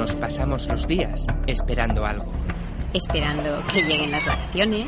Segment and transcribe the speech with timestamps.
[0.00, 2.32] Nos pasamos los días esperando algo.
[2.94, 4.86] Esperando que lleguen las vacaciones.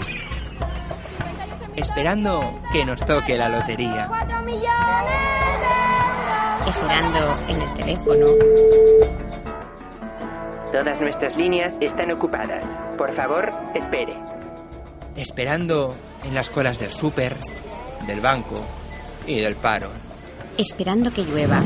[1.76, 4.08] Esperando que nos toque la lotería.
[6.66, 8.26] Esperando en el teléfono.
[10.72, 12.64] Todas nuestras líneas están ocupadas.
[12.96, 14.18] Por favor, espere.
[15.14, 15.94] Esperando
[16.24, 17.36] en las colas del súper,
[18.06, 18.64] del banco
[19.26, 19.90] y del paro.
[20.56, 21.60] Esperando que llueva.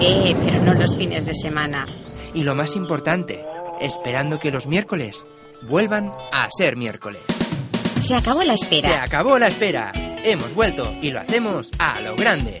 [0.00, 1.86] Eh, pero no los fines de semana.
[2.34, 3.44] Y lo más importante,
[3.80, 5.26] esperando que los miércoles
[5.62, 7.20] vuelvan a ser miércoles.
[8.02, 9.02] Se acabó la Se espera.
[9.02, 9.92] acabó la espera.
[10.24, 12.60] Hemos vuelto y lo hacemos a lo grande.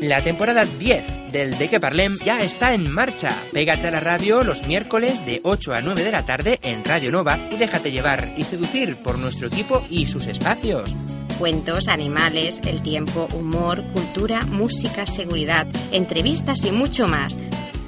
[0.00, 3.34] La temporada 10 del De Que Parlem ya está en marcha.
[3.52, 7.10] Pégate a la radio los miércoles de 8 a 9 de la tarde en Radio
[7.10, 10.94] Nova y déjate llevar y seducir por nuestro equipo y sus espacios.
[11.38, 17.34] Cuentos, animales, el tiempo, humor, cultura, música, seguridad, entrevistas y mucho más.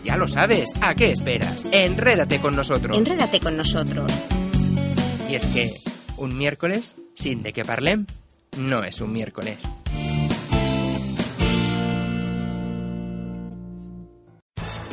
[0.09, 1.67] Ya lo sabes, ¿a qué esperas?
[1.71, 2.97] Enrédate con nosotros.
[2.97, 4.11] Enrédate con nosotros.
[5.29, 5.71] y es que
[6.17, 8.07] un miércoles sin De Que Parlem
[8.57, 9.69] no es un miércoles.